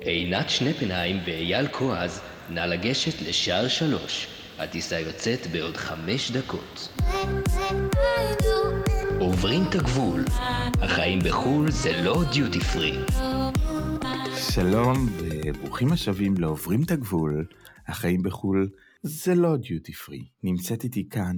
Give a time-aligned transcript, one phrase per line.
[0.00, 4.26] עינת שנפנהיים ואייל כועז, נא לגשת לשער שלוש.
[4.58, 6.88] הטיסה יוצאת בעוד חמש דקות.
[9.20, 10.24] עוברים את הגבול.
[10.82, 12.98] החיים בחו"ל זה לא דיוטי פרי.
[14.36, 17.46] שלום וברוכים השבים לעוברים את הגבול,
[17.86, 18.68] החיים בחו"ל
[19.02, 20.24] זה לא דיוטי פרי.
[20.42, 21.36] נמצאת איתי כאן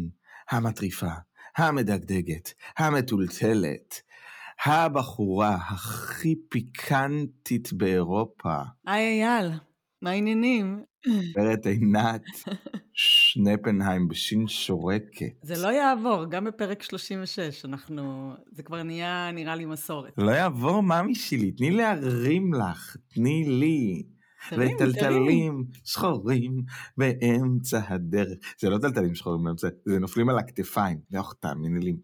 [0.51, 1.13] המטריפה,
[1.57, 4.01] המדגדגת, המטולטלת,
[4.65, 8.63] הבחורה הכי פיקנטית באירופה.
[8.87, 9.51] היי אייל,
[10.03, 10.83] מה העניינים?
[11.07, 12.23] גברת עינת
[12.93, 15.33] שנפנהיים בשין שורקת.
[15.43, 18.33] זה לא יעבור, גם בפרק 36, אנחנו...
[18.53, 20.13] זה כבר נהיה, נראה לי, מסורת.
[20.19, 24.03] לא יעבור, מאמי שלי, תני להרים לך, תני לי.
[24.53, 26.63] וטלטלים שחורים
[26.97, 28.39] באמצע הדרך.
[28.61, 30.99] זה לא טלטלים שחורים באמצע, זה נופלים על הכתפיים.
[31.11, 31.97] לא, תאמיני לי.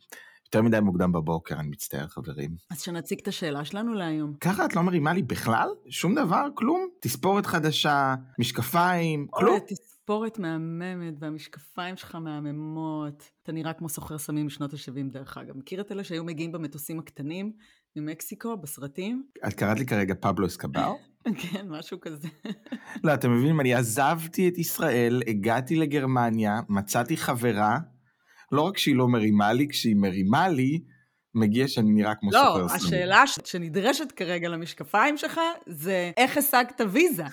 [0.47, 2.51] יותר מדי מוקדם בבוקר, אני מצטער, חברים.
[2.71, 4.35] אז שנציג את השאלה שלנו להיום.
[4.41, 5.69] ככה את לא מרימה לי בכלל?
[5.89, 6.47] שום דבר?
[6.55, 6.89] כלום?
[7.01, 9.51] תספורת חדשה, משקפיים, כלום?
[9.51, 13.31] אוי, התספורת מהממת והמשקפיים שלך מהממות.
[13.43, 15.57] אתה נראה כמו סוחר סמים משנות ה-70 דרך אגב.
[15.57, 17.53] מכיר את אלה שהיו מגיעים במטוסים הקטנים
[17.97, 19.27] ממקסיקו, בסרטים?
[19.47, 20.93] את קראת לי כרגע פבלו אסקבר?
[21.43, 22.29] כן, משהו כזה.
[23.05, 27.79] לא, אתם מבינים, אני עזבתי את ישראל, הגעתי לגרמניה, מצאתי חברה,
[28.53, 30.81] לא רק שהיא לא מרימה לי, כשהיא מרימה לי,
[31.35, 32.81] מגיע שאני נראה כמו לא, סוחר סמים.
[32.87, 37.25] השאלה ש- שנדרשת כרגע למשקפיים שלך זה איך השגת ויזה?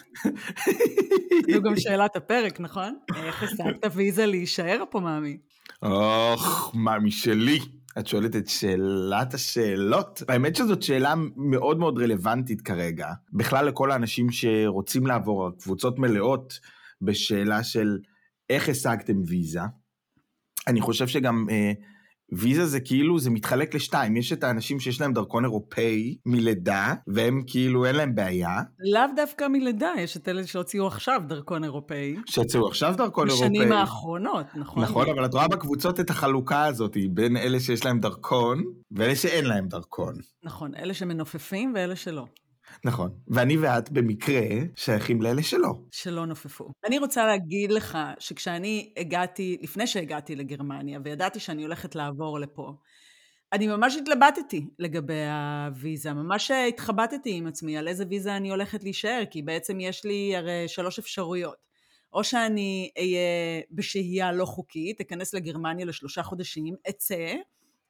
[1.53, 2.97] זו גם שאלת הפרק, נכון?
[3.15, 5.37] איך השגת ויזה להישאר פה, מאמי?
[5.83, 7.59] אוח, מה משלי?
[7.99, 10.23] את שואלת את שאלת השאלות.
[10.29, 13.07] האמת שזאת שאלה מאוד מאוד רלוונטית כרגע.
[13.33, 16.59] בכלל לכל האנשים שרוצים לעבור קבוצות מלאות
[17.01, 17.97] בשאלה של
[18.49, 19.61] איך השגתם ויזה.
[20.67, 21.71] אני חושב שגם אה,
[22.31, 24.17] ויזה זה כאילו, זה מתחלק לשתיים.
[24.17, 28.61] יש את האנשים שיש להם דרכון אירופאי מלידה, והם כאילו אין להם בעיה.
[28.79, 32.15] לאו דווקא מלידה, יש את אלה שהוציאו עכשיו דרכון אירופאי.
[32.25, 33.49] שיצאו עכשיו דרכון אירופאי.
[33.49, 34.83] בשנים האחרונות, נכון?
[34.83, 39.45] נכון, אבל את רואה בקבוצות את החלוקה הזאת בין אלה שיש להם דרכון ואלה שאין
[39.45, 40.15] להם דרכון.
[40.43, 42.25] נכון, אלה שמנופפים ואלה שלא,
[42.83, 43.11] נכון.
[43.27, 44.41] ואני ואת במקרה
[44.75, 45.73] שייכים לאלה שלא.
[45.91, 46.69] שלא נופפו.
[46.85, 52.73] אני רוצה להגיד לך שכשאני הגעתי, לפני שהגעתי לגרמניה, וידעתי שאני הולכת לעבור לפה,
[53.53, 59.23] אני ממש התלבטתי לגבי הוויזה, ממש התחבטתי עם עצמי על איזה ויזה אני הולכת להישאר,
[59.31, 61.63] כי בעצם יש לי הרי שלוש אפשרויות.
[62.13, 67.33] או שאני אהיה בשהייה לא חוקית, אכנס לגרמניה לשלושה חודשים, אצא,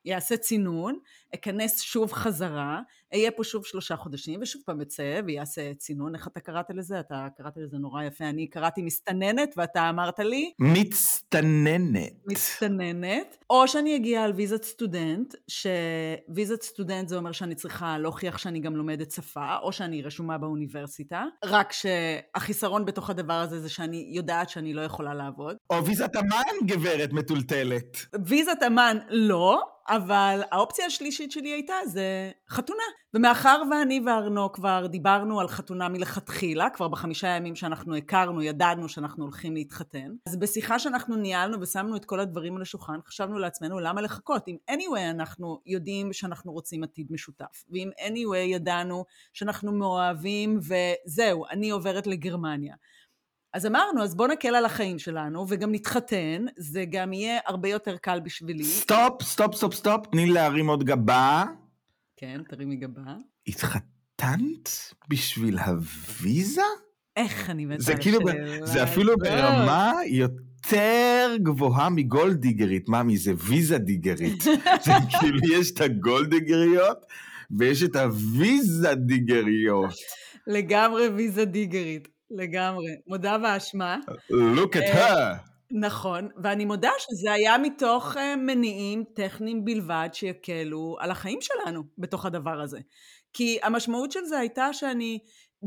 [0.06, 1.00] יעשה צינון,
[1.36, 2.82] אכנס שוב חזרה,
[3.14, 6.16] אהיה פה שוב שלושה חודשים, ושוב פעם אצא ויעשה צינון.
[6.16, 7.00] איך אתה קראת לזה?
[7.00, 8.30] אתה קראת לזה נורא יפה.
[8.30, 12.14] אני קראתי מסתננת, ואתה אמרת לי, מצטננת.
[12.26, 18.60] מסתננת, או שאני אגיע על ויזת סטודנט, שוויזת סטודנט זה אומר שאני צריכה להוכיח שאני
[18.60, 24.50] גם לומדת שפה, או שאני רשומה באוניברסיטה, רק שהחיסרון בתוך הדבר הזה זה שאני יודעת
[24.50, 25.58] שאני לא יכולה לעבוד.
[25.70, 27.98] או ויזת אמן, גברת מטולטלת.
[28.26, 32.84] ויזת אמן לא, אבל האופציה השלישית שלי הייתה זה חתונה.
[33.14, 39.24] ומאחר ואני וארנו כבר דיברנו על חתונה מלכתחילה, כבר בחמישה ימים שאנחנו הכרנו, ידענו שאנחנו
[39.24, 44.02] הולכים להתחתן, אז בשיחה שאנחנו ניהלנו ושמנו את כל הדברים על השולחן, חשבנו לעצמנו למה
[44.02, 44.48] לחכות?
[44.48, 51.70] אם anyway אנחנו יודעים שאנחנו רוצים עתיד משותף, ואם anyway ידענו שאנחנו מאוהבים וזהו, אני
[51.70, 52.76] עוברת לגרמניה.
[53.54, 57.98] אז אמרנו, אז בוא נקל על החיים שלנו, וגם נתחתן, זה גם יהיה הרבה יותר
[57.98, 58.64] קל בשבילי.
[58.64, 61.46] stop, stop, stop, stop, תני להרים עוד גבה.
[62.18, 63.16] כן, תרימי גבה.
[63.48, 64.70] התחתנת
[65.10, 66.62] בשביל הוויזה?
[67.18, 68.20] איך אני מתה זה כאילו,
[68.64, 72.90] זה אפילו ברמה יותר גבוהה מגולדיגרית.
[72.90, 74.44] ממי, זה ויזה דיגרית.
[74.86, 76.98] זה כאילו, יש את הגולדיגריות
[77.58, 79.94] ויש את הוויזה דיגריות.
[80.48, 82.92] לגמרי ויזה דיגרית, לגמרי.
[83.08, 83.98] מודה באשמה.
[84.32, 85.54] Look at her.
[85.72, 92.26] נכון, ואני מודה שזה היה מתוך אה, מניעים טכניים בלבד שיקלו על החיים שלנו בתוך
[92.26, 92.80] הדבר הזה.
[93.34, 95.20] כי המשמעות של זה הייתה שאני,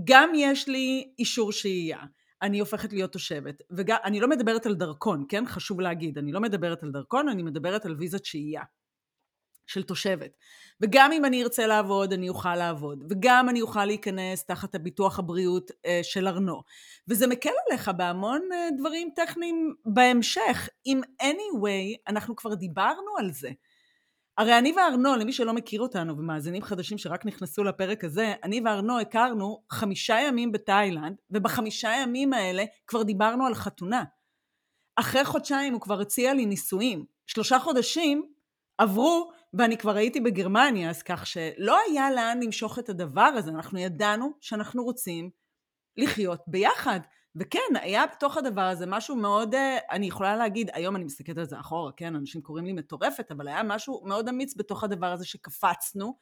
[0.05, 1.99] גם יש לי אישור שהייה,
[2.43, 5.47] אני הופכת להיות תושבת, וגם, אני לא מדברת על דרכון, כן?
[5.47, 8.63] חשוב להגיד, אני לא מדברת על דרכון, אני מדברת על ויזת שהייה.
[9.67, 10.31] של תושבת.
[10.81, 13.05] וגם אם אני ארצה לעבוד, אני אוכל לעבוד.
[13.11, 16.63] וגם אני אוכל להיכנס תחת הביטוח הבריאות אה, של ארנו.
[17.09, 20.69] וזה מקל עליך בהמון אה, דברים טכניים בהמשך.
[20.87, 23.51] אם anyway, אנחנו כבר דיברנו על זה.
[24.39, 29.01] הרי אני וארנו, למי שלא מכיר אותנו ומאזינים חדשים שרק נכנסו לפרק הזה, אני וארנו
[29.01, 34.05] הכרנו חמישה ימים בתאילנד, ובחמישה ימים האלה כבר דיברנו על חתונה.
[34.97, 37.05] אחרי חודשיים הוא כבר הציע לי נישואים.
[37.27, 38.33] שלושה חודשים
[38.79, 43.79] עברו ואני כבר הייתי בגרמניה, אז כך שלא היה לאן למשוך את הדבר הזה, אנחנו
[43.79, 45.31] ידענו שאנחנו רוצים
[45.97, 47.01] לחיות ביחד.
[47.37, 51.45] וכן, היה בתוך הדבר הזה משהו מאוד, אה, אני יכולה להגיד, היום אני מסתכלת על
[51.45, 55.25] זה אחורה, כן, אנשים קוראים לי מטורפת, אבל היה משהו מאוד אמיץ בתוך הדבר הזה
[55.25, 56.17] שקפצנו,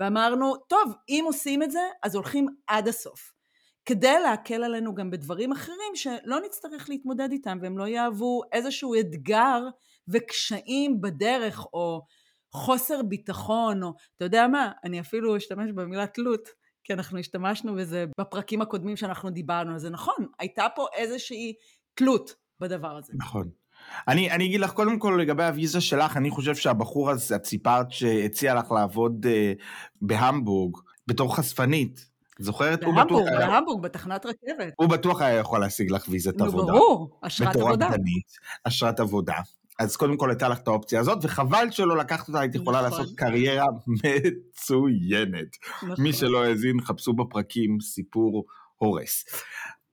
[0.00, 3.32] ואמרנו, טוב, אם עושים את זה, אז הולכים עד הסוף.
[3.84, 9.62] כדי להקל עלינו גם בדברים אחרים שלא נצטרך להתמודד איתם והם לא יהוו איזשהו אתגר
[10.08, 12.02] וקשיים בדרך או
[12.52, 16.48] חוסר ביטחון או אתה יודע מה, אני אפילו אשתמש במילה תלות
[16.84, 19.90] כי אנחנו השתמשנו בזה בפרקים הקודמים שאנחנו דיברנו על זה.
[19.90, 21.54] נכון, הייתה פה איזושהי
[21.94, 23.12] תלות בדבר הזה.
[23.16, 23.48] נכון.
[24.08, 27.90] אני, אני אגיד לך קודם כל לגבי הוויזה שלך, אני חושב שהבחור הזה, את סיפרת
[27.90, 29.62] שהציע לך לעבוד uh,
[30.02, 32.08] בהמבורג בתור חשפנית.
[32.38, 32.84] זוכרת?
[32.84, 33.30] בהמבורג.
[33.38, 34.72] בהמבורג, בתחנת רכבת.
[34.76, 36.72] הוא בטוח היה יכול להשיג לך ויזת עבודה.
[36.72, 37.76] נו, ברור, אשרת עבודה.
[37.76, 38.26] בתור עבדנית,
[38.64, 39.34] אשרת עבודה.
[39.78, 42.98] אז קודם כל הייתה לך את האופציה הזאת, וחבל שלא לקחת אותה, היית יכולה נכון.
[42.98, 45.56] לעשות קריירה מצוינת.
[45.82, 46.04] נכון.
[46.04, 48.44] מי שלא האזין, חפשו בפרקים סיפור
[48.76, 49.24] הורס.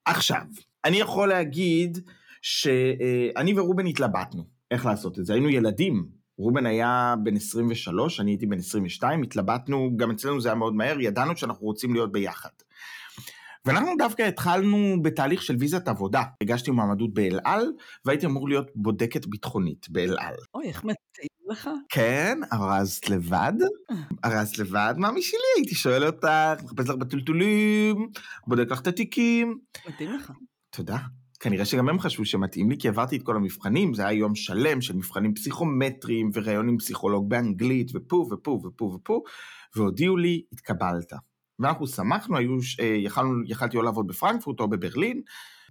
[0.05, 0.41] עכשיו,
[0.85, 1.97] אני יכול להגיד
[2.41, 5.33] שאני ורובן התלבטנו איך לעשות את זה.
[5.33, 6.05] היינו ילדים,
[6.37, 10.99] רובן היה בן 23, אני הייתי בן 22, התלבטנו, גם אצלנו זה היה מאוד מהר,
[10.99, 12.49] ידענו שאנחנו רוצים להיות ביחד.
[13.65, 16.23] ואנחנו דווקא התחלנו בתהליך של ויזת עבודה.
[16.41, 17.71] הגשתי מועמדות באל על,
[18.05, 20.35] והייתי אמור להיות בודקת ביטחונית באל על.
[20.53, 21.69] אוי, איך מתאים לך.
[21.89, 23.53] כן, ארזת לבד.
[24.25, 28.09] ארזת לבד, מאמי שלי, הייתי שואל אותך, מחפש לך בטלטולים,
[28.47, 29.57] בודק לך את התיקים.
[29.87, 30.31] מתאים לך.
[30.69, 30.97] תודה.
[31.39, 34.81] כנראה שגם הם חשבו שמתאים לי, כי עברתי את כל המבחנים, זה היה יום שלם
[34.81, 39.21] של מבחנים פסיכומטריים וראיון עם פסיכולוג באנגלית, ופה ופה ופה ופה,
[39.75, 41.13] והודיעו לי, התקבלת.
[41.59, 45.21] ואנחנו שמחנו, היו, אה, יכלנו, יכלתי או לעבוד בפרנקפורט או בברלין,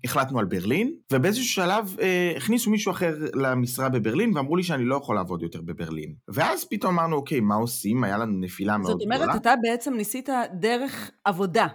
[0.05, 4.97] החלטנו על ברלין, ובאיזשהו שלב אה, הכניסו מישהו אחר למשרה בברלין, ואמרו לי שאני לא
[4.97, 6.15] יכול לעבוד יותר בברלין.
[6.29, 8.05] ואז פתאום אמרנו, אוקיי, מה עושים?
[8.05, 9.17] היה לנו נפילה מאוד גדולה.
[9.17, 10.29] זאת אומרת, אתה בעצם ניסית
[10.61, 11.67] דרך עבודה.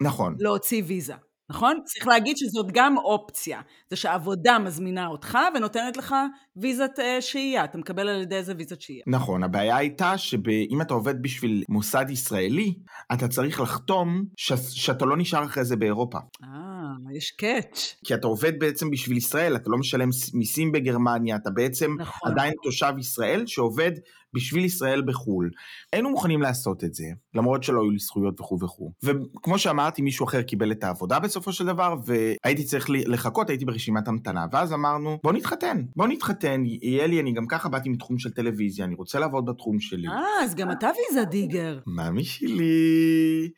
[0.00, 0.36] נכון.
[0.38, 1.14] להוציא ויזה.
[1.50, 1.78] נכון?
[1.84, 3.60] צריך להגיד שזאת גם אופציה.
[3.90, 6.14] זה שהעבודה מזמינה אותך ונותנת לך
[6.56, 7.64] ויזת אה, שהייה.
[7.64, 9.02] אתה מקבל על ידי איזה ויזת שהייה.
[9.06, 12.74] נכון, הבעיה הייתה שאם אתה עובד בשביל מוסד ישראלי,
[13.12, 14.52] אתה צריך לחתום ש...
[14.52, 16.18] שאתה לא נשאר אחרי זה באירופה.
[16.42, 17.94] אה, יש קאץ'.
[18.04, 22.30] כי אתה עובד בעצם בשביל ישראל, אתה לא משלם מיסים בגרמניה, אתה בעצם נכון.
[22.30, 23.92] עדיין תושב ישראל שעובד
[24.34, 25.50] בשביל ישראל בחו"ל.
[25.92, 28.92] היינו מוכנים לעשות את זה, למרות שלא היו לי זכויות וכו' וכו'.
[29.02, 34.08] וכמו שאמרתי, מישהו אחר קיבל את העבודה בסופו של דבר, והייתי צריך לחכות, הייתי ברשימת
[34.08, 34.46] המתנה.
[34.52, 38.84] ואז אמרנו, בוא נתחתן, בוא נתחתן, יהיה לי, אני גם ככה באתי מתחום של טלוויזיה,
[38.84, 40.08] אני רוצה לעבוד בתחום שלי.
[40.08, 41.78] אה, אז גם אתה ויזה דיגר.
[41.86, 43.50] מאמי שלי.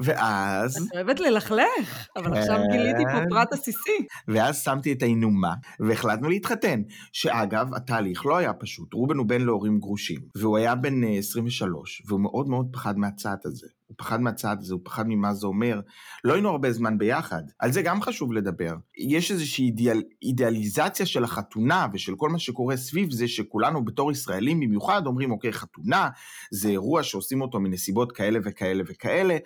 [0.00, 0.76] ואז...
[0.76, 3.28] אני אוהבת ללכלך, אבל עכשיו גיליתי פה כן.
[3.30, 4.06] פרט עסיסי.
[4.28, 6.82] ואז שמתי את האינומה, והחלטנו להתחתן.
[7.12, 8.94] שאגב, התהליך לא היה פשוט.
[8.94, 13.38] רובן הוא בן להורים גרושים, והוא היה בן 23, אה, והוא מאוד מאוד פחד מהצעד
[13.44, 13.66] הזה.
[13.86, 15.80] הוא פחד מהצעד הזה, הוא פחד ממה זה אומר.
[16.24, 18.74] לא היינו הרבה זמן ביחד, על זה גם חשוב לדבר.
[18.98, 24.60] יש איזושהי אידיאל, אידיאליזציה של החתונה ושל כל מה שקורה סביב זה, שכולנו בתור ישראלים
[24.60, 26.08] במיוחד אומרים, אוקיי, חתונה
[26.50, 29.36] זה אירוע שעושים אותו מנסיבות כאלה וכאלה וכאלה.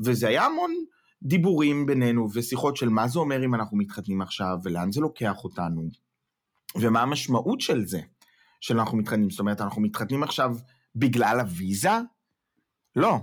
[0.00, 0.74] וזה היה המון
[1.22, 5.88] דיבורים בינינו ושיחות של מה זה אומר אם אנחנו מתחתנים עכשיו ולאן זה לוקח אותנו
[6.76, 8.00] ומה המשמעות של זה
[8.60, 9.30] שאנחנו מתחתנים.
[9.30, 10.56] זאת אומרת, אנחנו מתחתנים עכשיו
[10.96, 11.98] בגלל הוויזה?
[12.96, 13.18] לא.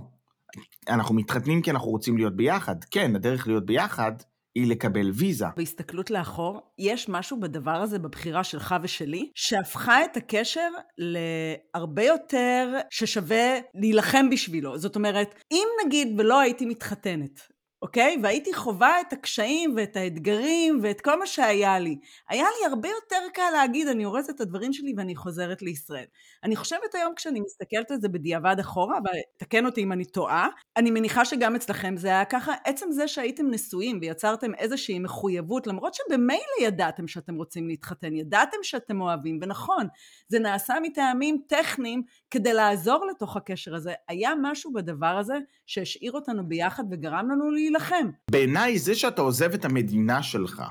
[0.88, 2.84] אנחנו מתחתנים כי אנחנו רוצים להיות ביחד.
[2.84, 4.12] כן, הדרך להיות ביחד
[4.54, 5.46] היא לקבל ויזה.
[5.56, 10.68] בהסתכלות לאחור, יש משהו בדבר הזה, בבחירה שלך ושלי, שהפכה את הקשר
[10.98, 14.78] להרבה יותר ששווה להילחם בשבילו.
[14.78, 17.40] זאת אומרת, אם נגיד ולא הייתי מתחתנת,
[17.82, 18.16] אוקיי?
[18.22, 21.98] והייתי חווה את הקשיים ואת האתגרים ואת כל מה שהיה לי.
[22.28, 26.04] היה לי הרבה יותר קל להגיד, אני הורסת את הדברים שלי ואני חוזרת לישראל.
[26.44, 28.98] אני חושבת היום כשאני מסתכלת על זה בדיעבד אחורה,
[29.36, 33.50] ותקן אותי אם אני טועה, אני מניחה שגם אצלכם זה היה ככה, עצם זה שהייתם
[33.50, 39.86] נשואים ויצרתם איזושהי מחויבות, למרות שבמילא ידעתם שאתם רוצים להתחתן, ידעתם שאתם אוהבים, ונכון,
[40.28, 43.92] זה נעשה מטעמים טכניים כדי לעזור לתוך הקשר הזה.
[44.08, 45.34] היה משהו בדבר הזה
[45.72, 48.10] שהשאיר אותנו ביחד וגרם לנו להילחם.
[48.30, 50.62] בעיניי זה שאתה עוזב את המדינה שלך,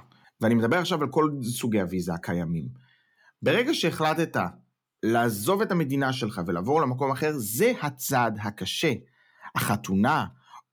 [0.41, 2.65] ואני מדבר עכשיו על כל סוגי הוויזה הקיימים,
[3.41, 4.38] ברגע שהחלטת
[5.03, 8.93] לעזוב את המדינה שלך ולעבור למקום אחר, זה הצעד הקשה.
[9.55, 10.25] החתונה,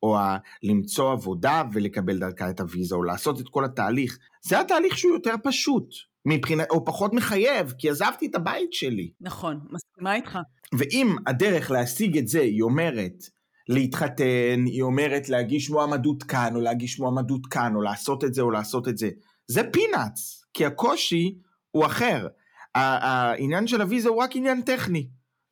[0.02, 4.98] או ה- למצוא עבודה ולקבל דרכה את הוויזה, או לעשות את כל התהליך, זה התהליך
[4.98, 5.88] שהוא יותר פשוט,
[6.26, 9.12] מבחינת, או פחות מחייב, כי עזבתי את הבית שלי.
[9.20, 10.38] נכון, מסכימה איתך.
[10.78, 13.37] ואם הדרך להשיג את זה, היא אומרת
[13.68, 18.50] להתחתן, היא אומרת להגיש מועמדות כאן, או להגיש מועמדות כאן, או לעשות את זה, או
[18.50, 19.10] לעשות את זה,
[19.46, 21.38] זה פינאץ, כי הקושי
[21.70, 22.26] הוא אחר.
[22.74, 25.08] העניין של הוויזה הוא רק עניין טכני.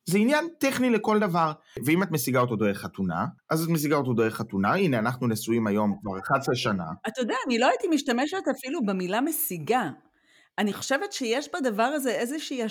[0.09, 1.51] זה עניין טכני לכל דבר.
[1.85, 4.73] ואם את משיגה אותו דרך חתונה, אז את משיגה אותו דרך חתונה.
[4.73, 6.83] הנה, אנחנו נשואים היום כבר 11 שנה.
[7.07, 9.89] אתה יודע, אני לא הייתי משתמשת אפילו במילה משיגה.
[10.57, 12.61] אני חושבת שיש בדבר הזה איזושהי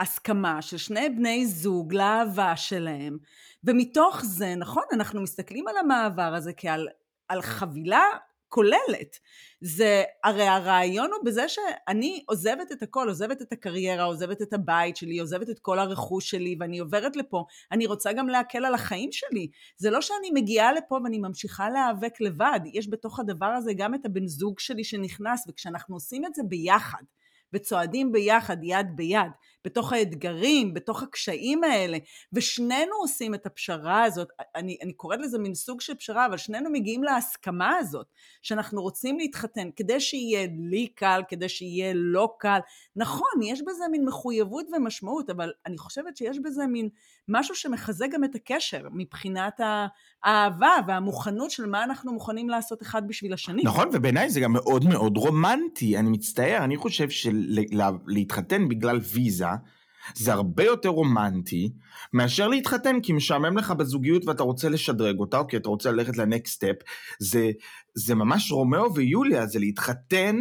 [0.00, 3.18] הסכמה של שני בני זוג לאהבה שלהם,
[3.64, 6.88] ומתוך זה, נכון, אנחנו מסתכלים על המעבר הזה כעל
[7.28, 8.04] על חבילה
[8.48, 9.18] כוללת.
[9.60, 14.96] זה, הרי הרעיון הוא בזה שאני עוזבת את הכל, עוזבת את הקריירה, עוזבת את הבית
[14.96, 19.12] שלי, עוזבת את כל הרכוש שלי, ואני עוברת לפה, אני רוצה גם להקל על החיים
[19.12, 19.48] שלי.
[19.76, 24.06] זה לא שאני מגיעה לפה ואני ממשיכה להיאבק לבד, יש בתוך הדבר הזה גם את
[24.06, 27.02] הבן זוג שלי שנכנס, וכשאנחנו עושים את זה ביחד,
[27.52, 29.30] וצועדים ביחד, יד ביד,
[29.66, 31.98] בתוך האתגרים, בתוך הקשיים האלה,
[32.32, 36.70] ושנינו עושים את הפשרה הזאת, אני, אני קוראת לזה מין סוג של פשרה, אבל שנינו
[36.70, 38.06] מגיעים להסכמה הזאת,
[38.42, 42.58] שאנחנו רוצים להתחתן, כדי שיהיה לי קל, כדי שיהיה לא קל.
[42.96, 46.88] נכון, יש בזה מין מחויבות ומשמעות, אבל אני חושבת שיש בזה מין
[47.28, 49.60] משהו שמחזק גם את הקשר, מבחינת
[50.24, 53.62] האהבה והמוכנות של מה אנחנו מוכנים לעשות אחד בשביל השני.
[53.64, 59.46] נכון, ובעיניי זה גם מאוד מאוד רומנטי, אני מצטער, אני חושב שלהתחתן בגלל ויזה,
[60.14, 61.72] זה הרבה יותר רומנטי
[62.12, 66.16] מאשר להתחתן כי משעמם לך בזוגיות ואתה רוצה לשדרג אותה, או כי אתה רוצה ללכת
[66.16, 66.76] ל next step.
[67.18, 67.50] זה,
[67.94, 70.36] זה ממש רומאו ויוליה, זה להתחתן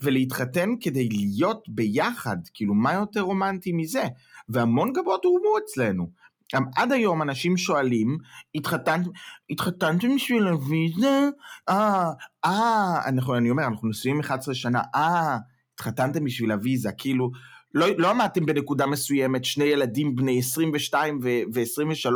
[0.00, 4.04] ולהתחתן כדי להיות ביחד, כאילו מה יותר רומנטי מזה?
[4.48, 6.10] והמון גבות הורמו אצלנו.
[6.54, 8.18] גם עד היום אנשים שואלים,
[8.54, 9.06] התחתנת,
[9.50, 11.28] התחתנתם בשביל הוויזה?
[11.68, 12.10] אה,
[12.44, 15.36] אה, אני אומר, אנחנו נשואים 11 שנה, אה,
[15.74, 17.30] התחתנתם בשביל הוויזה, כאילו,
[17.74, 22.10] לא, לא עמדתם בנקודה מסוימת, שני ילדים בני 22 ו-23,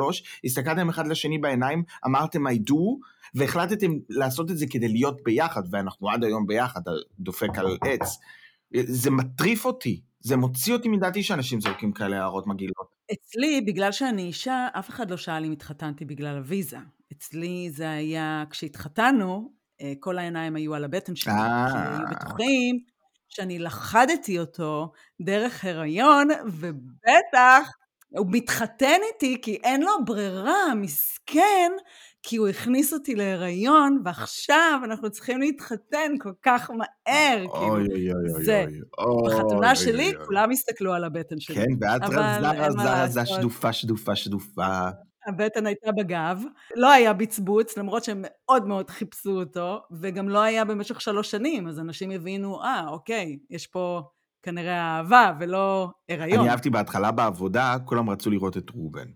[0.45, 2.77] הסתכלתם אחד לשני בעיניים, אמרתם I do,
[3.35, 6.81] והחלטתם לעשות את זה כדי להיות ביחד, ואנחנו עד היום ביחד,
[7.21, 8.19] דופק על עץ.
[8.75, 12.93] זה מטריף אותי, זה מוציא אותי מדעתי שאנשים זורקים כאלה הערות מגעילות.
[13.13, 16.79] אצלי, בגלל שאני אישה, אף אחד לא שאל אם התחתנתי בגלל הוויזה.
[17.13, 21.33] אצלי זה היה, כשהתחתנו, אה, כל העיניים היו על הבטן שלי,
[21.73, 22.92] כי היו בטוחים
[23.35, 27.71] שאני לכדתי אותו דרך הריון, ובטח
[28.09, 31.73] הוא מתחתן איתי כי אין לו ברירה, מסכן,
[32.23, 38.65] כי הוא הכניס אותי להיריון, ועכשיו אנחנו צריכים להתחתן כל כך מהר, כאילו, זה.
[39.27, 41.57] בחתונה שלי כולם הסתכלו על הבטן שלי.
[41.57, 44.89] כן, ואת רזה, רזה, רזה, שדופה, שדופה, שדופה.
[45.29, 46.43] הבטן הייתה בגב,
[46.77, 51.69] לא היה בצבוץ, למרות שהם מאוד מאוד חיפשו אותו, וגם לא היה במשך שלוש שנים,
[51.69, 54.03] אז אנשים הבינו, אה, אוקיי, יש פה
[54.43, 56.41] כנראה אהבה ולא הריון.
[56.41, 59.07] אני אהבתי בהתחלה בעבודה, כולם רצו לראות את רובן.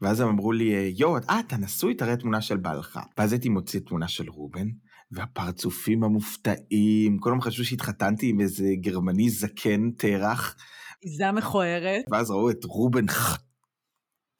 [0.00, 3.00] ואז הם אמרו לי, יואו, אה, אתה נשוי, תראה תמונה של בעלך.
[3.18, 4.66] ואז הייתי מוציא תמונה של רובן,
[5.10, 10.56] והפרצופים המופתעים, כולם חשבו שהתחתנתי עם איזה גרמני זקן תרח.
[11.00, 12.04] עיזה מכוערת.
[12.10, 13.06] ואז ראו את רובן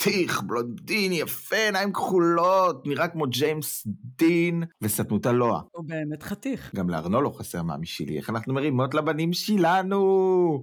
[0.07, 3.87] חתיך, בלונדיני, יפה, עיניים כחולות, נראה כמו ג'יימס
[4.19, 5.61] דין, וסתמותה לואה.
[5.73, 6.75] הוא באמת חתיך.
[6.75, 10.63] גם לארנו לא חסר מאמי שלי, איך אנחנו מרימות לבנים שלנו.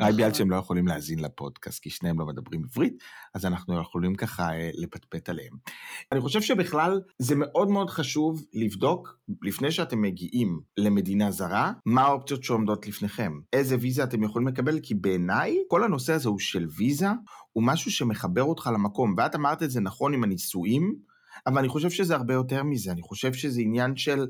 [0.00, 3.02] רק בגלל שהם לא יכולים להאזין לפודקאסט, כי שניהם לא מדברים עברית,
[3.34, 5.52] אז אנחנו יכולים ככה אה, לפטפט עליהם.
[6.12, 12.44] אני חושב שבכלל זה מאוד מאוד חשוב לבדוק, לפני שאתם מגיעים למדינה זרה, מה האופציות
[12.44, 13.32] שעומדות לפניכם.
[13.52, 17.08] איזה ויזה אתם יכולים לקבל, כי בעיניי כל הנושא הזה הוא של ויזה,
[17.52, 20.94] הוא משהו שמחבר אותך למקום, ואת אמרת את זה נכון עם הנישואים,
[21.46, 24.26] אבל אני חושב שזה הרבה יותר מזה, אני חושב שזה עניין של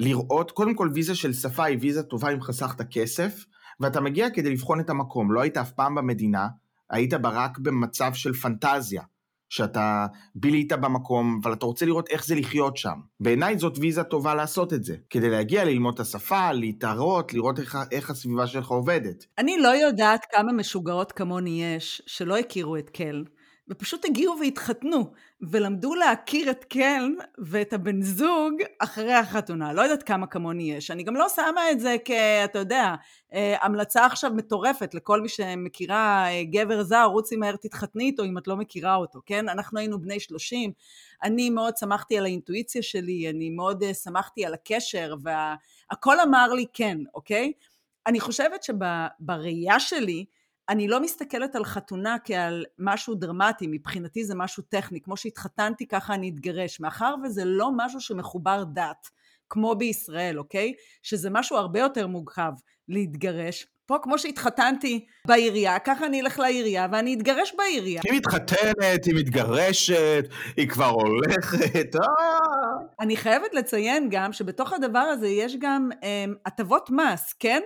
[0.00, 3.44] לראות, קודם כל ויזה של שפה היא ויזה טובה אם חסכת כסף,
[3.80, 5.32] ואתה מגיע כדי לבחון את המקום.
[5.32, 6.48] לא היית אף פעם במדינה,
[6.90, 9.02] היית בה רק במצב של פנטזיה,
[9.48, 12.98] שאתה בילית במקום, אבל אתה רוצה לראות איך זה לחיות שם.
[13.20, 17.78] בעיניי זאת ויזה טובה לעשות את זה, כדי להגיע ללמוד את השפה, להתערות, לראות איך,
[17.92, 19.24] איך הסביבה שלך עובדת.
[19.38, 23.24] אני לא יודעת כמה משוגעות כמוני יש שלא הכירו את קל.
[23.70, 29.72] ופשוט הגיעו והתחתנו, ולמדו להכיר את קלן ואת הבן זוג אחרי החתונה.
[29.72, 30.90] לא יודעת כמה כמוני יש.
[30.90, 32.10] אני גם לא שמה את זה כ...
[32.44, 32.94] אתה יודע,
[33.34, 38.38] אה, המלצה עכשיו מטורפת לכל מי שמכירה אה, גבר זר, רוצי מהר תתחתני איתו אם
[38.38, 39.48] את לא מכירה אותו, כן?
[39.48, 40.72] אנחנו היינו בני שלושים,
[41.22, 46.22] אני מאוד שמחתי על האינטואיציה שלי, אני מאוד אה, שמחתי על הקשר, והכל וה...
[46.22, 47.52] אמר לי כן, אוקיי?
[48.06, 50.24] אני חושבת שבראייה שלי,
[50.70, 56.14] אני לא מסתכלת על חתונה כעל משהו דרמטי, מבחינתי זה משהו טכני, כמו שהתחתנתי ככה
[56.14, 59.08] אני אתגרש, מאחר וזה לא משהו שמחובר דת,
[59.48, 60.72] כמו בישראל, אוקיי?
[61.02, 62.52] שזה משהו הרבה יותר מורכב
[62.88, 63.66] להתגרש.
[63.86, 68.00] פה כמו שהתחתנתי בעירייה, ככה אני אלך לעירייה ואני אתגרש בעירייה.
[68.04, 72.00] היא מתחתנת, היא מתגרשת, היא כבר הולכת, אה...
[73.00, 77.60] אני חייבת לציין גם שבתוך הדבר הזה יש גם אמ, הטבות מס, כן?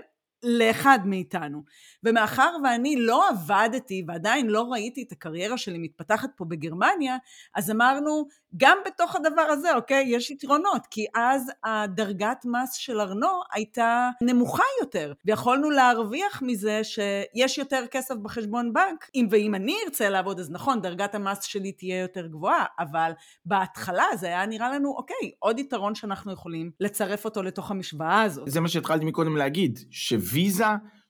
[0.44, 1.62] לאחד מאיתנו.
[2.04, 7.16] ומאחר ואני לא עבדתי ועדיין לא ראיתי את הקריירה שלי מתפתחת פה בגרמניה,
[7.54, 13.28] אז אמרנו, גם בתוך הדבר הזה, אוקיי, יש יתרונות, כי אז הדרגת מס של ארנו
[13.52, 19.10] הייתה נמוכה יותר, ויכולנו להרוויח מזה שיש יותר כסף בחשבון בנק.
[19.14, 23.12] אם ואם אני ארצה לעבוד, אז נכון, דרגת המס שלי תהיה יותר גבוהה, אבל
[23.44, 28.50] בהתחלה זה היה נראה לנו, אוקיי, עוד יתרון שאנחנו יכולים לצרף אותו לתוך המשוואה הזאת.
[28.50, 30.64] זה מה שהתחלתי מקודם להגיד, שוויזה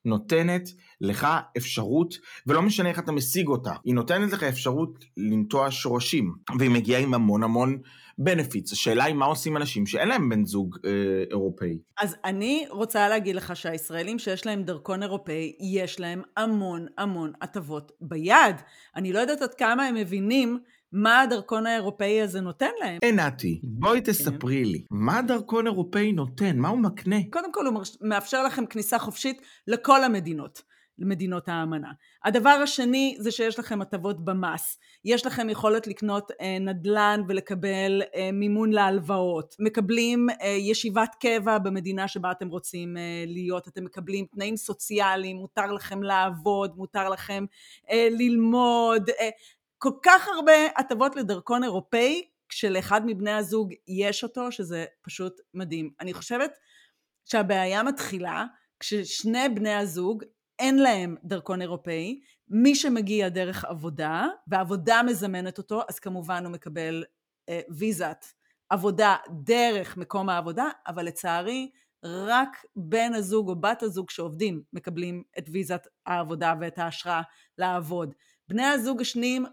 [0.04, 0.68] נותנת
[1.00, 2.14] לך אפשרות,
[2.46, 7.14] ולא משנה איך אתה משיג אותה, היא נותנת לך אפשרות לנטוע שורשים, והיא מגיעה עם
[7.14, 7.78] המון המון
[8.18, 8.72] בנפיץ.
[8.72, 10.90] השאלה היא מה עושים אנשים שאין להם בן זוג אה,
[11.30, 11.78] אירופאי.
[12.00, 17.92] אז אני רוצה להגיד לך שהישראלים שיש להם דרכון אירופאי, יש להם המון המון הטבות
[18.00, 18.56] ביד.
[18.96, 20.58] אני לא יודעת עד כמה הם מבינים
[20.94, 22.98] מה הדרכון האירופאי הזה נותן להם.
[23.02, 26.58] אין נתי, בואי תספרי לי, מה הדרכון האירופאי נותן?
[26.58, 27.16] מה הוא מקנה?
[27.30, 30.62] קודם כל הוא מאפשר לכם כניסה חופשית לכל המדינות.
[30.98, 31.88] למדינות האמנה.
[32.24, 34.78] הדבר השני זה שיש לכם הטבות במס.
[35.04, 39.56] יש לכם יכולת לקנות אה, נדל"ן ולקבל אה, מימון להלוואות.
[39.58, 43.68] מקבלים אה, ישיבת קבע במדינה שבה אתם רוצים אה, להיות.
[43.68, 47.44] אתם מקבלים תנאים סוציאליים, מותר לכם לעבוד, מותר לכם
[47.90, 49.10] אה, ללמוד.
[49.20, 49.28] אה,
[49.84, 55.90] כל כך הרבה הטבות לדרכון אירופאי, כשלאחד מבני הזוג יש אותו, שזה פשוט מדהים.
[56.00, 56.58] אני חושבת
[57.24, 58.44] שהבעיה מתחילה
[58.80, 60.24] כששני בני הזוג
[60.58, 67.04] אין להם דרכון אירופאי, מי שמגיע דרך עבודה, והעבודה מזמנת אותו, אז כמובן הוא מקבל
[67.48, 68.24] אה, ויזת
[68.68, 71.70] עבודה דרך מקום העבודה, אבל לצערי
[72.04, 77.22] רק בן הזוג או בת הזוג שעובדים מקבלים את ויזת העבודה ואת ההשראה
[77.58, 78.14] לעבוד.
[78.48, 79.46] בני הזוג השניים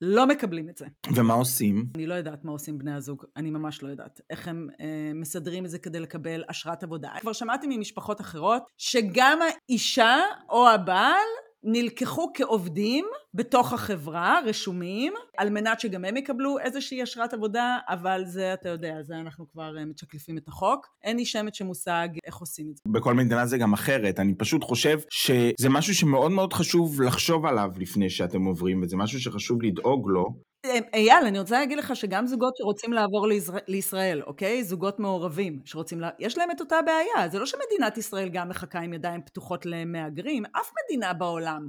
[0.00, 0.86] לא מקבלים את זה.
[1.14, 1.86] ומה עושים?
[1.94, 4.20] אני לא יודעת מה עושים בני הזוג, אני ממש לא יודעת.
[4.30, 7.10] איך הם אה, מסדרים את זה כדי לקבל אשרת עבודה.
[7.20, 10.16] כבר שמעתי ממשפחות אחרות שגם האישה
[10.50, 11.28] או הבעל
[11.64, 18.54] נלקחו כעובדים בתוך החברה, רשומים, על מנת שגם הם יקבלו איזושהי אשרת עבודה, אבל זה,
[18.54, 20.86] אתה יודע, זה אנחנו כבר אה, מצ'קליפים את החוק.
[21.04, 22.82] אין לי שמץ של מושג איך עושים את זה.
[22.86, 24.20] בכל מדינה זה גם אחרת.
[24.20, 29.20] אני פשוט חושב שזה משהו שמאוד מאוד חשוב לחשוב עליו לפני שאתם עוברים, וזה משהו
[29.20, 30.49] שחשוב לדאוג לו.
[30.94, 33.26] אייל, אני רוצה להגיד לך שגם זוגות שרוצים לעבור
[33.68, 34.64] לישראל, אוקיי?
[34.64, 36.00] זוגות מעורבים שרוצים.
[36.18, 37.28] יש להם את אותה בעיה.
[37.28, 41.68] זה לא שמדינת ישראל גם מחכה עם ידיים פתוחות למהגרים, אף מדינה בעולם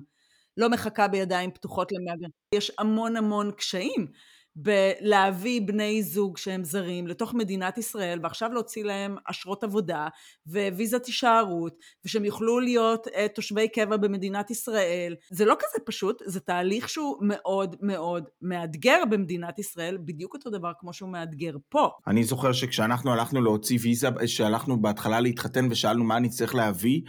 [0.57, 2.29] לא מחכה בידיים פתוחות למהגרים.
[2.55, 4.07] יש המון המון קשיים.
[4.55, 10.07] בלהביא בני זוג שהם זרים לתוך מדינת ישראל ועכשיו להוציא להם אשרות עבודה
[10.47, 15.15] וויזת הישארות ושהם יוכלו להיות uh, תושבי קבע במדינת ישראל.
[15.29, 20.71] זה לא כזה פשוט, זה תהליך שהוא מאוד מאוד מאתגר במדינת ישראל, בדיוק אותו דבר
[20.79, 21.89] כמו שהוא מאתגר פה.
[22.07, 27.01] אני זוכר שכשאנחנו הלכנו להוציא ויזה, שהלכנו בהתחלה להתחתן ושאלנו מה אני צריך להביא,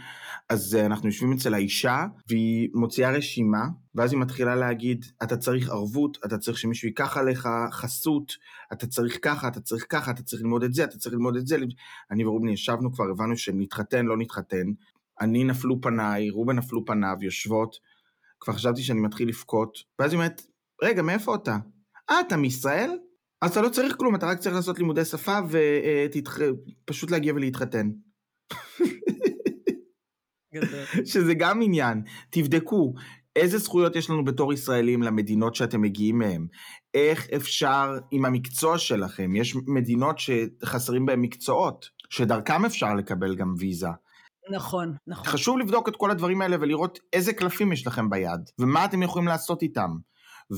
[0.49, 5.69] אז uh, אנחנו יושבים אצל האישה והיא מוציאה רשימה ואז היא מתחילה להגיד, אתה צריך
[5.69, 8.33] ערבות, אתה צריך שמישהו ייקח עליך חסות,
[8.73, 11.47] אתה צריך ככה, אתה צריך ככה, אתה צריך ללמוד את זה, אתה צריך ללמוד את
[11.47, 11.57] זה.
[12.11, 14.65] אני ורובני ישבנו כבר, הבנו שנתחתן, לא נתחתן.
[15.21, 17.75] אני נפלו פניי, רובן נפלו פניו, יושבות.
[18.39, 20.41] כבר חשבתי שאני מתחיל לבכות, ואז היא אומרת,
[20.83, 21.57] רגע, מאיפה אתה?
[22.09, 22.97] אה, אתה מישראל?
[23.41, 25.39] אז אתה לא צריך כלום, אתה רק צריך לעשות לימודי שפה
[26.85, 27.89] ופשוט להגיע ולהתחתן.
[31.11, 32.01] שזה גם עניין.
[32.29, 32.93] תבדקו,
[33.35, 36.47] איזה זכויות יש לנו בתור ישראלים למדינות שאתם מגיעים מהן?
[36.93, 39.35] איך אפשר עם המקצוע שלכם?
[39.35, 43.87] יש מדינות שחסרים בהן מקצועות, שדרכם אפשר לקבל גם ויזה.
[44.51, 45.25] נכון, נכון.
[45.25, 49.27] חשוב לבדוק את כל הדברים האלה ולראות איזה קלפים יש לכם ביד, ומה אתם יכולים
[49.27, 49.91] לעשות איתם.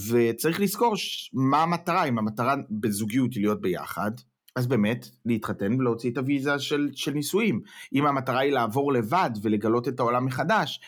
[0.10, 0.96] וצריך לזכור
[1.34, 4.12] מה המטרה, אם המטרה בזוגיות היא להיות ביחד,
[4.56, 7.62] אז באמת להתחתן ולהוציא את הוויזה של, של נישואים.
[7.94, 10.80] אם המטרה היא לעבור לבד ולגלות את העולם מחדש,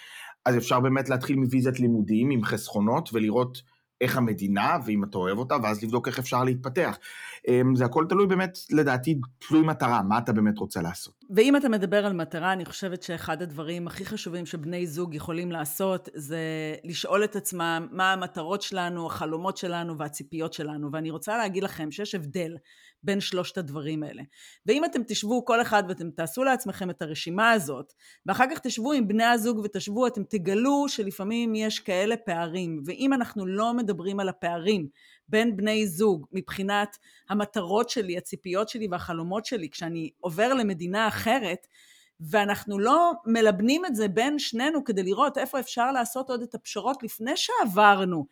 [0.47, 3.61] אז אפשר באמת להתחיל מוויזת לימודים עם חסכונות ולראות
[4.01, 6.97] איך המדינה, ואם אתה אוהב אותה, ואז לבדוק איך אפשר להתפתח.
[7.47, 11.13] אמ, זה הכל תלוי באמת, לדעתי, תלוי מטרה, מה אתה באמת רוצה לעשות.
[11.35, 16.09] ואם אתה מדבר על מטרה, אני חושבת שאחד הדברים הכי חשובים שבני זוג יכולים לעשות,
[16.13, 16.39] זה
[16.83, 20.91] לשאול את עצמם מה המטרות שלנו, החלומות שלנו והציפיות שלנו.
[20.91, 22.57] ואני רוצה להגיד לכם שיש הבדל
[23.03, 24.23] בין שלושת הדברים האלה.
[24.65, 27.93] ואם אתם תשבו כל אחד ואתם תעשו לעצמכם את הרשימה הזאת,
[28.25, 32.81] ואחר כך תשבו עם בני הזוג ותשבו, אתם תגלו שלפעמים יש כאלה פערים.
[32.85, 34.87] ואם אנחנו לא מדברים על הפערים
[35.29, 36.97] בין בני זוג מבחינת
[37.29, 41.67] המטרות שלי, הציפיות שלי והחלומות שלי, כשאני עובר למדינה אחרת,
[42.19, 47.03] ואנחנו לא מלבנים את זה בין שנינו כדי לראות איפה אפשר לעשות עוד את הפשרות
[47.03, 48.25] לפני שעברנו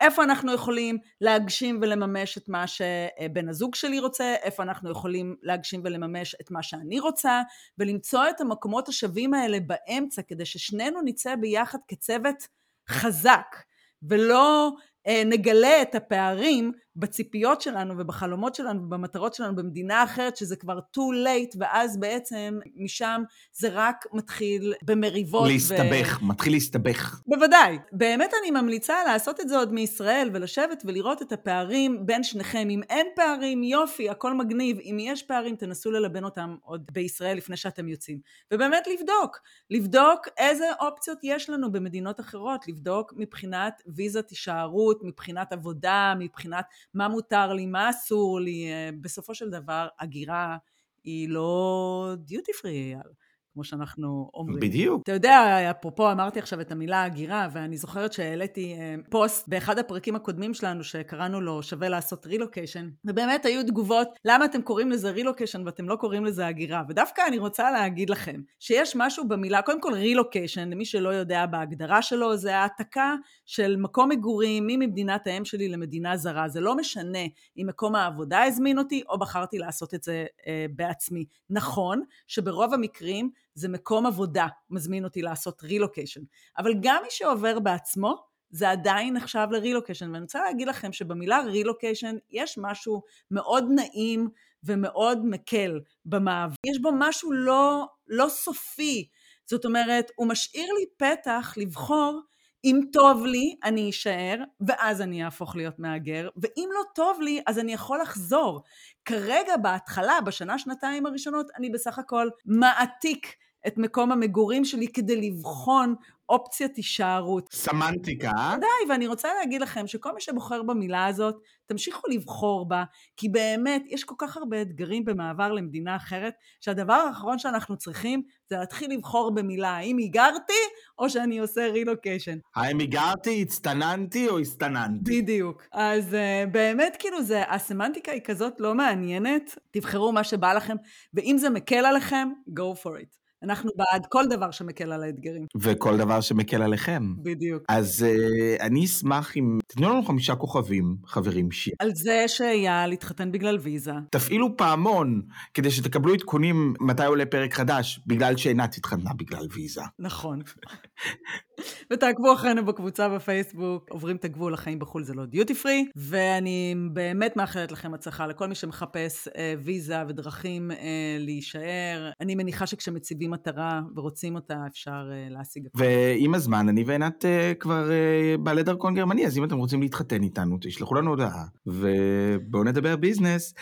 [0.00, 5.80] איפה אנחנו יכולים להגשים ולממש את מה שבן הזוג שלי רוצה, איפה אנחנו יכולים להגשים
[5.84, 7.42] ולממש את מה שאני רוצה,
[7.78, 12.48] ולמצוא את המקומות השווים האלה באמצע, כדי ששנינו נצא ביחד כצוות
[12.90, 13.56] חזק,
[14.02, 14.70] ולא
[15.06, 21.26] אה, נגלה את הפערים בציפיות שלנו ובחלומות שלנו ובמטרות שלנו במדינה אחרת שזה כבר too
[21.26, 25.48] late ואז בעצם משם זה רק מתחיל במריבות.
[25.48, 26.26] להסתבך, ו...
[26.26, 27.20] מתחיל להסתבך.
[27.26, 27.78] בוודאי.
[27.92, 32.68] באמת אני ממליצה לעשות את זה עוד מישראל ולשבת ולראות את הפערים בין שניכם.
[32.70, 34.78] אם אין פערים, יופי, הכל מגניב.
[34.78, 38.18] אם יש פערים, תנסו ללבן אותם עוד בישראל לפני שאתם יוצאים.
[38.52, 39.40] ובאמת לבדוק.
[39.70, 42.68] לבדוק איזה אופציות יש לנו במדינות אחרות.
[42.68, 49.34] לבדוק מבחינת ויזת הישארות, מבחינת עבודה, מבחינת מה מותר לי, מה אסור לי, אה, בסופו
[49.34, 50.56] של דבר הגירה
[51.04, 53.19] היא לא דיוטי פרי, אייל.
[53.54, 54.60] כמו שאנחנו אומרים.
[54.60, 55.02] בדיוק.
[55.02, 60.16] אתה יודע, אפרופו אמרתי עכשיו את המילה הגירה, ואני זוכרת שהעליתי אה, פוסט באחד הפרקים
[60.16, 65.62] הקודמים שלנו, שקראנו לו שווה לעשות רילוקיישן, ובאמת היו תגובות, למה אתם קוראים לזה רילוקיישן
[65.66, 66.82] ואתם לא קוראים לזה הגירה?
[66.88, 72.02] ודווקא אני רוצה להגיד לכם, שיש משהו במילה, קודם כל רילוקיישן, למי שלא יודע בהגדרה
[72.02, 73.14] שלו, זה העתקה
[73.46, 76.48] של מקום מגורים ממדינת האם שלי למדינה זרה.
[76.48, 77.24] זה לא משנה
[77.56, 81.24] אם מקום העבודה הזמין אותי, או בחרתי לעשות את זה אה, בעצמי.
[81.50, 86.20] נכון שברוב המקרים זה מקום עבודה מזמין אותי לעשות רילוקיישן.
[86.58, 90.10] אבל גם מי שעובר בעצמו, זה עדיין נחשב לרילוקיישן.
[90.10, 94.28] ואני רוצה להגיד לכם שבמילה רילוקיישן יש משהו מאוד נעים
[94.64, 96.54] ומאוד מקל במעבר.
[96.66, 99.08] יש בו משהו לא, לא סופי.
[99.46, 102.20] זאת אומרת, הוא משאיר לי פתח לבחור
[102.64, 107.58] אם טוב לי, אני אשאר, ואז אני אהפוך להיות מהגר, ואם לא טוב לי, אז
[107.58, 108.62] אני יכול לחזור.
[109.04, 113.26] כרגע, בהתחלה, בשנה, שנתיים הראשונות, אני בסך הכל מעתיק
[113.66, 115.94] את מקום המגורים שלי כדי לבחון
[116.30, 117.48] אופציית הישארות.
[117.52, 118.30] סמנטיקה.
[118.60, 122.84] די, ואני רוצה להגיד לכם שכל מי שבוחר במילה הזאת, תמשיכו לבחור בה,
[123.16, 128.56] כי באמת יש כל כך הרבה אתגרים במעבר למדינה אחרת, שהדבר האחרון שאנחנו צריכים זה
[128.58, 130.52] להתחיל לבחור במילה, האם היגרתי
[130.98, 132.38] או שאני עושה רילוקיישן.
[132.56, 135.22] האם היגרתי, הצטננתי או הסתננתי.
[135.22, 135.62] בדיוק.
[135.72, 140.76] אז uh, באמת כאילו זה, הסמנטיקה היא כזאת לא מעניינת, תבחרו מה שבא לכם,
[141.14, 143.19] ואם זה מקל עליכם, go for it.
[143.42, 145.46] אנחנו בעד כל דבר שמקל על האתגרים.
[145.56, 147.14] וכל דבר שמקל עליכם.
[147.22, 147.62] בדיוק.
[147.68, 151.70] אז uh, אני אשמח אם תתנו לנו חמישה כוכבים, חברים שי.
[151.78, 153.92] על זה שאייל התחתן בגלל ויזה.
[154.10, 155.22] תפעילו פעמון,
[155.54, 159.82] כדי שתקבלו עדכונים מתי עולה פרק חדש, בגלל שעינת התחתנה בגלל ויזה.
[159.98, 160.40] נכון.
[161.92, 167.36] ותעקבו אחרינו בקבוצה בפייסבוק, עוברים את הגבול, החיים בחו"ל זה לא דיוטי פרי, ואני באמת
[167.36, 170.76] מאחלת לכם הצלחה לכל מי שמחפש אה, ויזה ודרכים אה,
[171.18, 172.10] להישאר.
[172.20, 175.68] אני מניחה שכשמציבים מטרה ורוצים אותה, אפשר אה, להשיג.
[175.74, 180.22] ועם הזמן, אני ועינת אה, כבר אה, בעלי דרכון גרמני, אז אם אתם רוצים להתחתן
[180.22, 183.54] איתנו, תשלחו לנו הודעה, ובואו נדבר ביזנס.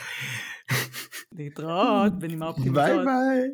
[1.33, 2.73] להתראות בנימה אופטימית.
[2.73, 3.51] ביי ביי.